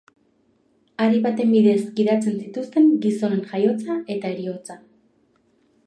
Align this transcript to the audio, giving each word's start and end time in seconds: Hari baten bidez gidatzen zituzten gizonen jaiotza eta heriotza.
Hari 1.03 1.19
baten 1.25 1.53
bidez 1.57 1.75
gidatzen 1.99 2.39
zituzten 2.47 2.89
gizonen 3.05 3.47
jaiotza 3.53 4.01
eta 4.17 4.33
heriotza. 4.35 4.81